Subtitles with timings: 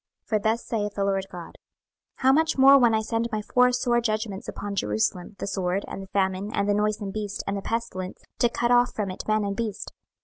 [0.23, 1.55] 26:014:021 For thus saith the Lord GOD;
[2.15, 6.01] How much more when I send my four sore judgments upon Jerusalem, the sword, and
[6.01, 9.43] the famine, and the noisome beast, and the pestilence, to cut off from it man
[9.45, 9.93] and beast?